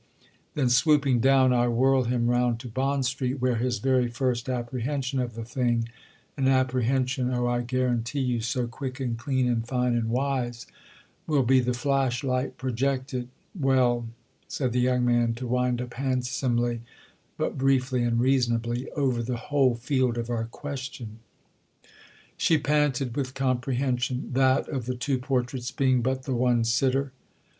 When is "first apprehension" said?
4.07-5.19